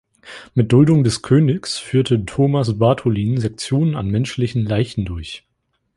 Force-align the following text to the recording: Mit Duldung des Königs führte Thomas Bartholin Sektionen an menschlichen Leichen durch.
Mit 0.55 0.71
Duldung 0.71 1.03
des 1.03 1.21
Königs 1.21 1.77
führte 1.77 2.25
Thomas 2.25 2.79
Bartholin 2.79 3.39
Sektionen 3.39 3.95
an 3.95 4.09
menschlichen 4.09 4.65
Leichen 4.65 5.05
durch. 5.05 5.45